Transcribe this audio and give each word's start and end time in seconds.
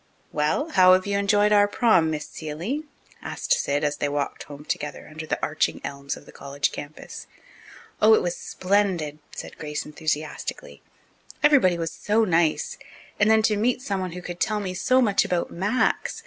"Well, 0.31 0.71
how 0.71 0.93
have 0.93 1.05
you 1.05 1.19
enjoyed 1.19 1.51
our 1.51 1.67
prom, 1.67 2.09
Miss 2.09 2.25
Seeley?" 2.27 2.85
asked 3.21 3.53
Sid, 3.53 3.83
as 3.83 3.97
they 3.97 4.09
walked 4.09 4.41
home 4.45 4.65
together 4.65 5.05
under 5.07 5.27
the 5.27 5.37
arching 5.43 5.79
elms 5.83 6.17
of 6.17 6.25
the 6.25 6.31
college 6.31 6.71
campus. 6.71 7.27
"Oh! 8.01 8.15
it 8.15 8.21
was 8.23 8.35
splendid," 8.35 9.19
said 9.35 9.59
Grace 9.59 9.85
enthusiastically. 9.85 10.81
"Everybody 11.43 11.77
was 11.77 11.91
so 11.91 12.23
nice. 12.25 12.79
And 13.19 13.29
then 13.29 13.43
to 13.43 13.55
meet 13.57 13.83
someone 13.83 14.13
who 14.13 14.23
could 14.23 14.39
tell 14.39 14.59
me 14.59 14.73
so 14.73 15.03
much 15.03 15.23
about 15.23 15.51
Max! 15.51 16.19